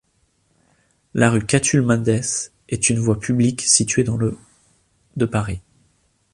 La 1.13 1.29
rue 1.29 1.45
Catulle-Mendès 1.45 2.49
est 2.69 2.89
une 2.89 2.97
voie 2.97 3.19
publique 3.19 3.61
située 3.61 4.03
dans 4.03 4.17
le 4.17 4.35
de 5.15 5.27
Paris. 5.27 5.61